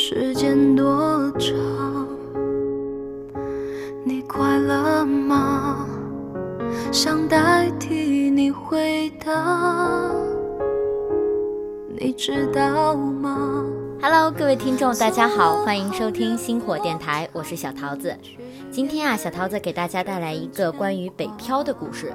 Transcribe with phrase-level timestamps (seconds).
[0.00, 1.52] 时间多长？
[4.04, 5.88] 你快乐吗？
[6.92, 10.08] 想代替你回答？
[11.98, 13.66] 你知道吗？
[14.00, 18.16] 哈喽各位听众大家好欢迎收听星火电台我是小桃子。
[18.70, 22.12] 今天啊小桃子给大家带来一个关于北漂的故事。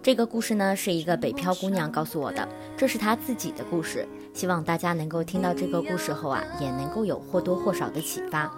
[0.00, 4.06] 这个故事呢，是一个北漂姑娘告诉我的，这是她自己的故事。
[4.32, 8.50] 希望大家能够听到这个故事后啊，也能够有或多或少的启发。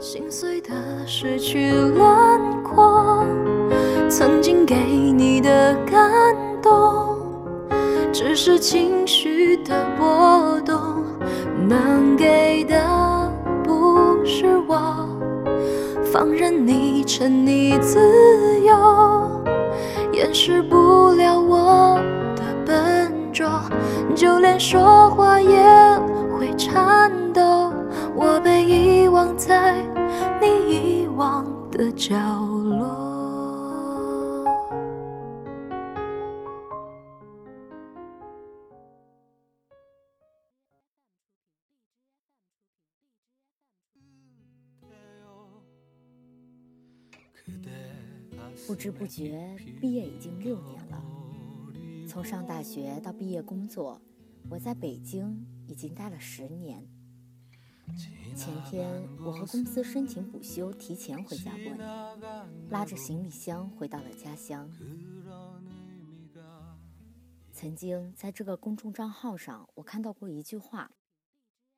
[0.00, 3.24] 心碎的失去轮廓，
[4.10, 7.16] 曾经给你的感动，
[8.12, 11.04] 只是情绪的波动，
[11.68, 15.08] 能给的不是我，
[16.12, 18.74] 放任你沉溺自由，
[20.14, 22.00] 掩饰不了我
[22.36, 23.48] 的笨拙，
[24.14, 25.58] 就连说话也
[26.38, 27.72] 会颤抖。
[28.14, 29.74] 我被遗忘在
[30.40, 30.46] 你
[31.02, 32.53] 遗忘的角落
[48.66, 51.04] 不知不觉，毕业已经六年了。
[52.08, 54.00] 从上大学到毕业工作，
[54.48, 56.86] 我在北京已经待了十年。
[58.34, 61.78] 前天，我和公司申请补休，提前回家过年，
[62.70, 64.70] 拉着行李箱回到了家乡。
[67.52, 70.90] 曾经在这个公众账号上，我看到过一句话：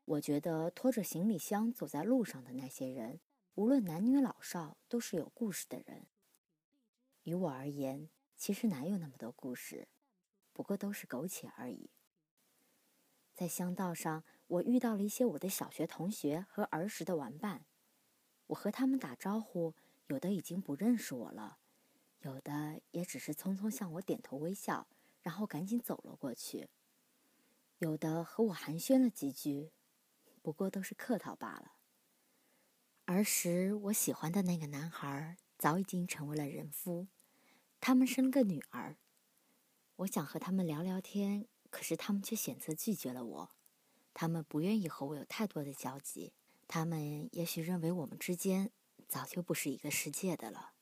[0.04, 3.20] 我觉得拖着行李箱走在路上的那些人，
[3.56, 6.06] 无论男女老少，都是有故事的人。
[7.26, 9.88] 于我而言，其实哪有那么多故事，
[10.52, 11.90] 不过都是苟且而已。
[13.34, 14.24] 在乡道上。
[14.48, 17.64] 我遇到了一些我的小学同学和儿时的玩伴，
[18.46, 19.74] 我和他们打招呼，
[20.06, 21.58] 有的已经不认识我了，
[22.20, 24.86] 有的也只是匆匆向我点头微笑，
[25.20, 26.68] 然后赶紧走了过去。
[27.78, 29.72] 有的和我寒暄了几句，
[30.42, 31.72] 不过都是客套罢了。
[33.06, 37.08] 儿时我喜欢的那个男孩早已经成为了人夫，
[37.80, 38.96] 他们生了个女儿。
[39.96, 43.50] 我想和他们聊聊天，可是他们却选择拒绝了我。
[44.12, 46.32] 他们不愿意和我有太多的交集，
[46.66, 48.70] 他们也许认为我们之间
[49.06, 50.72] 早就不是一个世界的了。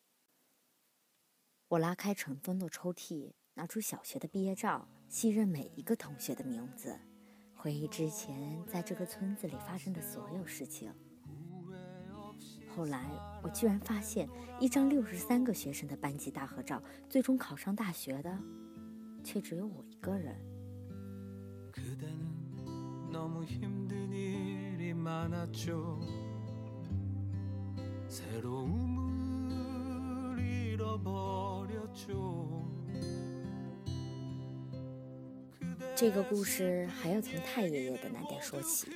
[1.69, 7.01] 我拉开尘封的抽屉，拿出小学的毕业照，细认每一个同学的名字，
[7.57, 10.95] 回忆之前在这个村子里发生的所有事情。
[12.77, 13.09] 后来，
[13.41, 18.37] 我居然发现，一张六十三个学生的班级大合照，最终考上大学的，
[19.23, 20.35] 却只有我一个人。
[35.97, 38.89] 这个故事还要从太爷爷的那点说起。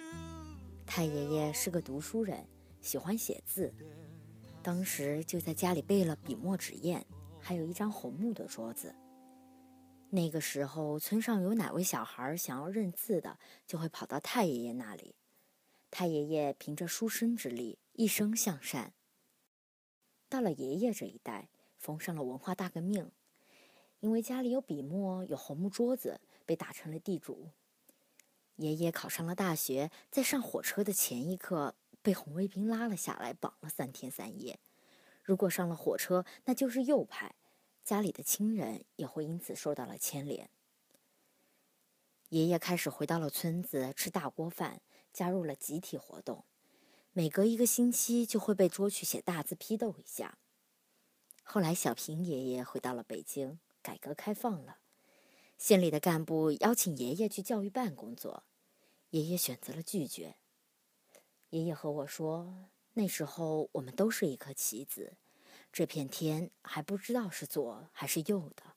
[0.84, 2.44] 太爷爷是个读书人，
[2.80, 3.72] 喜欢写字，
[4.62, 7.04] 当时就在家里备了笔墨纸砚，
[7.40, 8.94] 还有一张红木的桌子。
[10.10, 15.14] 那个时候，村上有哪位小孩想要认字的，就会跑到太爷爷那里。
[15.90, 18.94] 太爷爷凭着书生之力，一生向善。
[20.28, 23.10] 到了爷爷这一代，逢上了文化大革命，
[24.00, 27.50] 因为家里有笔墨，有红木桌子，被打成了地主。
[28.56, 34.58] 爷爷考上了大学，在上火车的前一刻，被红卫兵拉了下来，绑了三天三夜。
[35.22, 37.34] 如果上了火车，那就是右派。
[37.84, 40.50] 家里的亲人也会因此受到了牵连。
[42.28, 46.44] 爷爷开始回到了村子吃大锅饭，加入了集体活动，
[47.12, 50.36] 每隔一个星期就会被捉去写大字批斗一下。
[51.42, 54.80] 后来小平爷爷回到了北京，改革开放了，
[55.56, 58.44] 县里的干部邀请爷爷去教育办工作，
[59.08, 60.36] 爷爷选择了拒绝。
[61.50, 65.16] 爷爷和我说，那时候我们都是一颗棋子。
[65.72, 68.74] 这片天还不知道是左还是右的，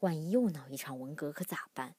[0.00, 1.96] 万一又闹一场文革可咋办？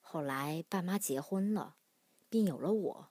[0.00, 1.76] 后来爸妈结婚了，
[2.28, 3.08] 并有了我，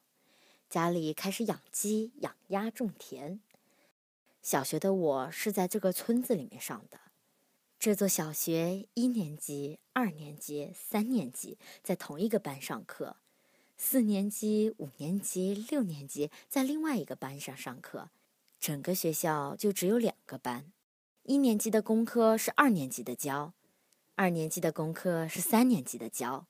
[0.69, 3.41] 家里开始养鸡、养鸭、种田。
[4.41, 6.99] 小学的我是在这个村子里面上的，
[7.77, 13.17] 这座小学一年级、二年级、三年级在同一个班上课，
[13.85, 18.11] 四年级、五年级、六年级在另外一个班上上课。
[18.57, 20.71] 整个学校就只有两个班，
[21.23, 23.53] 一年级的功课是二年级的教，
[24.15, 26.47] 二年级的功课是三年级的教。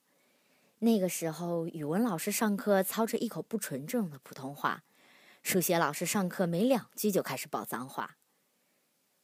[0.77, 4.83] 那个时候，语文老师上课操着一口不纯正的普通话，
[5.41, 8.17] 数学老师上课没两句就开始爆脏话。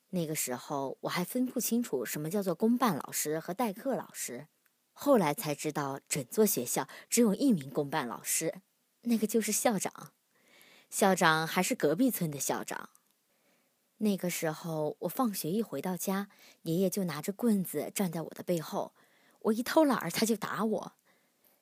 [0.10, 4.48] 那个时候我还分不清楚什么叫做公办老师和代课老师，
[5.02, 8.56] 后来才知道整座学校只有一名公办老师，
[9.04, 10.12] 那个就是校长，
[10.90, 12.90] 校长还是隔壁村的校长。
[14.00, 16.28] 那个时候我放学一回到家，
[16.64, 18.92] 爷爷就拿着棍子站在我的背后，
[19.44, 20.92] 我一偷懒儿他就打我。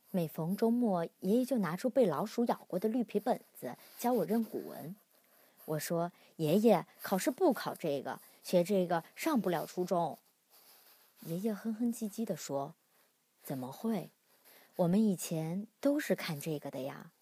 [0.10, 4.96] 每逢周末，爷爷就拿出被老鼠咬过的绿皮本子教我认古文。
[5.66, 10.18] 我说：“爷爷，考试不考这个。”学这个上不了初中。
[11.28, 12.74] 爷爷哼哼唧唧地说
[13.48, 14.12] ：“怎么会？
[14.76, 17.14] 我们以前都是看这个的呀。”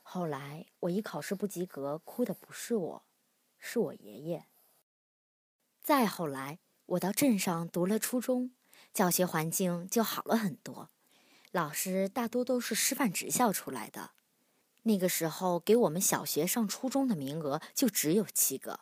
[0.00, 3.02] 后来我一考试不及格，哭的不是我，
[3.58, 4.46] 是我爷爷。
[5.82, 8.52] 再后来，我到镇上读了初中，
[8.94, 10.90] 教学环境就好了很多，
[11.50, 14.12] 老师大多都是师范职校出来的。
[14.84, 18.78] 那个时候，给我们小学上初中的名额就只有七个。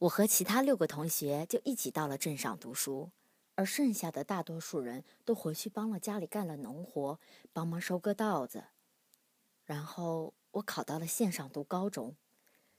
[0.00, 3.10] 我和其他六个同学就一起到了镇上读书，
[3.60, 7.20] 而剩下的大多数人都回去帮了家里干了农活，
[7.52, 8.64] 帮忙收割稻子。
[9.66, 12.16] 然后我考到了县上读高中，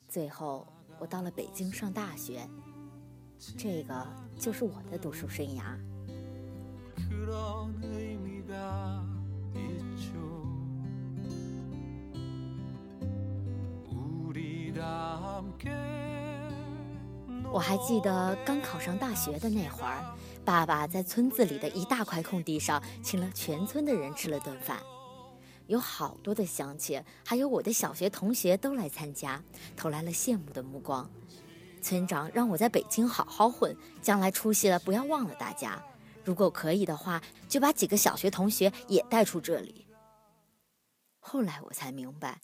[0.08, 0.68] 最后
[0.98, 2.50] 我到了北京上大学。
[3.60, 4.08] 这个
[4.40, 5.78] 就是我的读书生涯。
[17.54, 20.02] 我还记得刚考上大学的那会儿，
[20.46, 24.80] 爸爸在村子里的一大块空地上请了全村的人吃了顿饭，
[25.68, 29.44] 有好多的乡亲，还有我的小学同学都来参加，
[29.76, 31.10] 投来了羡慕的目光。
[31.82, 35.84] 村长让我在北京好好混，将来出息了不要忘了大家。
[36.24, 39.86] 如果可以的话，就把几个小学同学也带出这里。
[41.20, 42.40] 后来我才明白。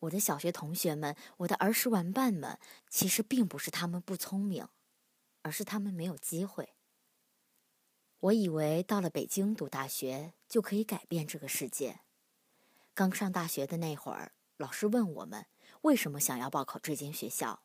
[0.00, 2.58] 我的小学同学们，我的儿时玩伴们，
[2.88, 4.66] 其实并不是他们不聪明，
[5.42, 6.74] 而是他们没有机会。
[8.20, 12.00] 我以为到了北京读大学就可以改变这个世界。
[12.94, 15.46] 刚上大学的那会儿，老师问我们
[15.82, 17.62] 为什么想要报考这间学校。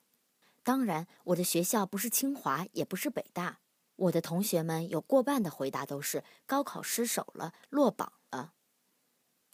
[0.64, 3.60] 当然，我的学校不是清华，也不是北大。
[3.96, 8.54] 我的同学们有过半的回答都是高考失手了，落榜了。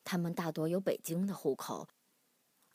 [0.03, 1.87] 他们大多有北京的户口。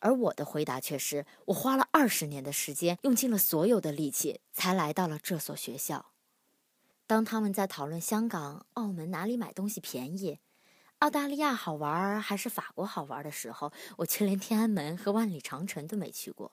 [0.07, 6.13] 而我的回答却是：我花了二十年的时间，用尽了所有的力气，才来到了这所学校。
[7.09, 10.39] 当他们在讨论香港、澳门哪里买东西便宜，
[11.01, 16.53] 澳大利亚好玩还是法国好玩的时候，我却连天安门和万里长城都没去过。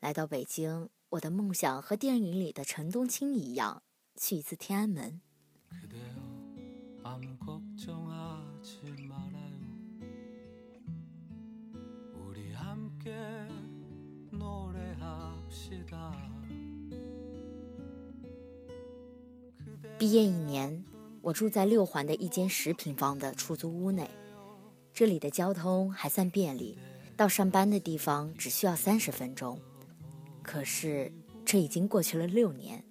[0.00, 3.82] 来到北京，我的梦想和电影里的陈冬青一样，
[4.16, 5.20] 去一次天安门。
[19.98, 20.84] 毕业一年，
[21.20, 24.08] 我住在六环的一间十平方的出租屋内。
[24.92, 26.78] 这里的交通还算便利，
[27.16, 29.60] 到上班的地方只需要三十分钟。
[30.42, 31.12] 可是
[31.44, 32.84] 这已经过去了六年，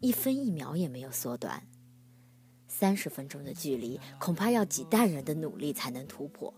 [0.00, 1.66] 一分一秒也没有缩短。
[2.68, 6.52] 三十分钟的距离，恐怕要几代人的努力才能突破。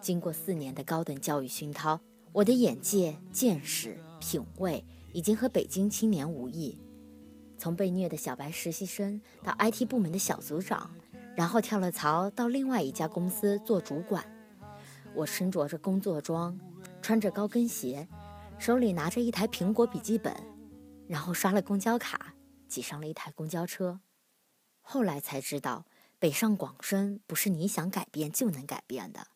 [0.00, 2.00] 经过四年的高等教育熏陶，
[2.32, 6.78] 我的眼界、见识、品味已经和北京青年无异。
[7.58, 10.90] 从被虐的小白实习生到 IT 部门的小组长，
[11.34, 14.24] 然后跳了槽到另外一家公司做主管。
[15.14, 16.56] 我身着着工作装，
[17.02, 18.06] 穿着高跟鞋，
[18.58, 20.32] 手里拿着一台苹果笔记本，
[21.08, 22.34] 然后刷了公交卡，
[22.68, 24.00] 挤上了一台公交车。
[24.80, 25.86] 后来才知道，
[26.20, 29.26] 北上广深不是你想改变就能改变的。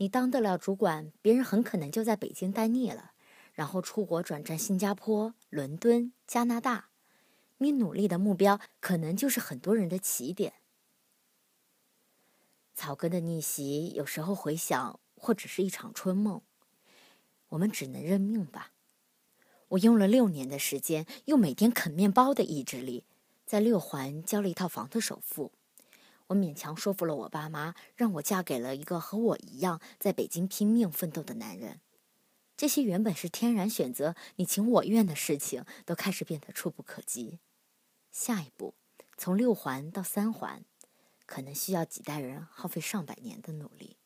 [0.00, 3.12] 你当得了主管，别人很可能就在北京待腻了，
[3.52, 6.88] 然后出国转战新加坡、伦敦、加拿大。
[7.58, 10.54] 你努力的目标可能就是很多人的起点。
[12.72, 16.40] 草根的逆袭，有时候回想，或只是一场春梦。
[17.50, 18.72] 我们只能认命吧。
[19.68, 23.04] 我用了六年的时间，用每天啃面包的意志力，
[23.44, 25.52] 在六环交了一套房的首付。
[26.30, 31.80] 我勉强说服了我爸妈，让我嫁给了一个和我一样在北京拼命奋斗的男人。
[32.56, 37.40] 这些原本是天然选择，你情我愿的事情，都开始变得触不可及。
[38.12, 38.74] 下一步，
[39.16, 40.64] 从六环到三环，
[41.26, 43.96] 可能需要几代人耗费上百年的努力。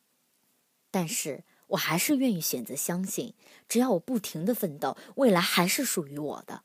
[0.89, 3.35] 但是我还是愿意选择相信，
[3.67, 6.63] 只要我不停的奋斗，未来还是属于我的。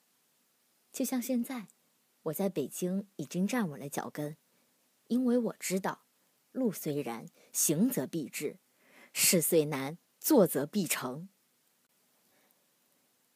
[0.91, 1.67] 就像现在，
[2.23, 4.37] 我在北京已经站稳了脚跟，
[5.11, 6.03] 因为我知道，
[6.53, 8.59] 路虽然行则必至，
[9.13, 11.29] 事虽难做则必成。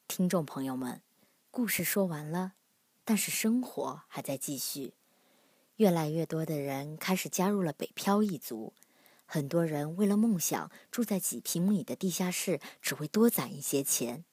[0.07, 1.01] 听众朋友们。
[1.51, 2.53] 故事说完了，
[3.05, 4.93] 但是生活还在继续。
[5.75, 8.73] 越来越多的人开始加入了北漂一族，
[9.25, 14.25] 很多人为了梦想住在几平米的地下室，只为多攒一些钱，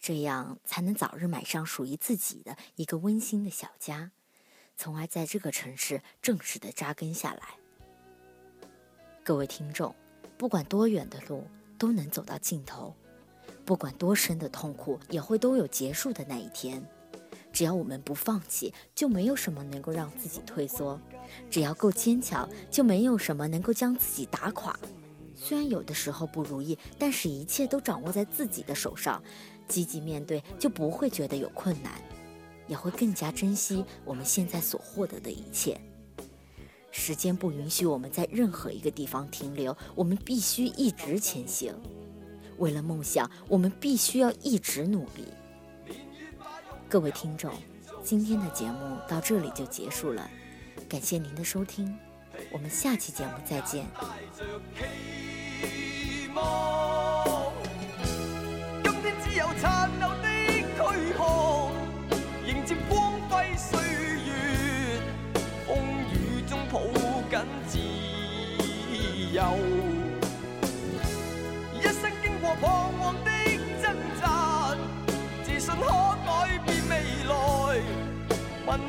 [0.00, 4.12] 这样才能早日买上属于自己的一个温馨的小家，
[4.76, 7.42] 从而在这个城市正式的扎根下来。
[9.22, 9.94] 各位听众，
[10.36, 11.46] 不管多远的路，
[11.78, 12.94] 都能走到尽头；
[13.64, 16.84] 不管多深的痛苦，也会都有结束的那一天。
[17.52, 20.98] 只要我们不放弃，就没有什么能够让自己退缩；
[21.48, 24.76] 只要够坚强，就没有什么能够将自己打垮。
[25.36, 29.22] 虽然有的时候不如意，但是一切都掌握在自己的手上，
[29.68, 31.92] 积极面对，就不会觉得有困难，
[32.66, 35.80] 也会更加珍惜我们现在所获得的一切。
[36.90, 41.74] 时间不允许我们在任何一个地方停留，我们必须一直前行。
[42.58, 45.26] 为了梦想，我们必须要一直努力。
[46.88, 47.52] 各位听众，
[48.04, 50.30] 今天的节目到这里就结束了，
[50.88, 51.98] 感谢您的收听，
[52.52, 53.84] 我们下期节目再见。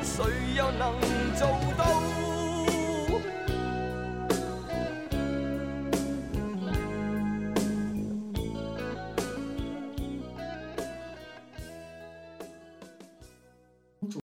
[0.02, 0.24] 谁
[0.56, 0.92] 又能
[1.36, 2.35] 做到。